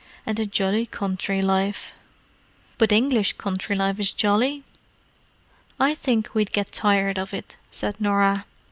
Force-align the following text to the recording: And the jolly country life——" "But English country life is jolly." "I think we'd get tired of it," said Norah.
And 0.25 0.35
the 0.35 0.47
jolly 0.47 0.87
country 0.87 1.43
life——" 1.43 1.93
"But 2.79 2.91
English 2.91 3.33
country 3.33 3.75
life 3.75 3.99
is 3.99 4.11
jolly." 4.11 4.63
"I 5.79 5.93
think 5.93 6.33
we'd 6.33 6.51
get 6.51 6.71
tired 6.71 7.19
of 7.19 7.35
it," 7.35 7.55
said 7.69 8.01
Norah. 8.01 8.45